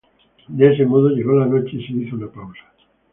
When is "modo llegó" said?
0.83-1.33